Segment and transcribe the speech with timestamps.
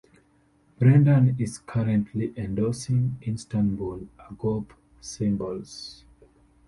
[0.79, 6.05] Brendan is currently endorsing Istanbul Agop Cymbals.